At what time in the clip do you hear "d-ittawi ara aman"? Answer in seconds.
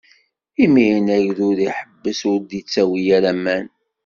2.41-3.67